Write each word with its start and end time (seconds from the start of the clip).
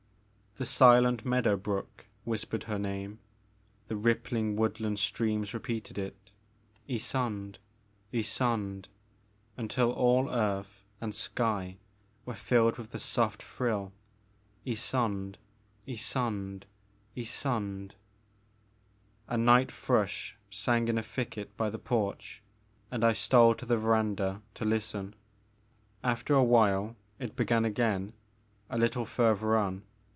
The 0.57 0.65
silent 0.65 1.23
meadow 1.23 1.55
brook 1.55 2.07
whispered 2.25 2.63
her 2.63 2.77
name, 2.77 3.19
the 3.87 3.95
rippling 3.95 4.57
woodland 4.57 4.99
streams 4.99 5.53
repeated 5.53 5.97
it, 5.97 6.33
Ysonde, 6.89 7.57
Ysonde, 8.13 8.89
until 9.55 9.91
all 9.93 10.29
earth 10.29 10.83
and 10.99 11.15
sky 11.15 11.77
were 12.25 12.33
filled 12.33 12.77
with 12.77 12.89
the 12.89 12.99
soft 12.99 13.41
thrill, 13.41 13.93
Ysonde, 14.67 15.37
Ysonde, 15.87 16.65
Ysonde. 17.15 17.93
A 19.29 19.37
night 19.37 19.71
thrush 19.71 20.35
sang 20.49 20.89
in 20.89 20.97
a 20.97 21.01
thicket 21.03 21.55
by 21.55 21.69
the 21.69 21.79
porch 21.79 22.43
and 22.91 23.05
I 23.05 23.13
stole 23.13 23.55
to 23.55 23.65
the 23.65 23.77
verandah 23.77 24.41
to 24.55 24.65
listen. 24.65 25.15
After 26.03 26.33
a 26.35 26.43
while 26.43 26.97
it 27.19 27.37
began 27.37 27.63
again, 27.63 28.11
a 28.69 28.77
little 28.77 29.05
further 29.05 29.55
on. 29.55 29.83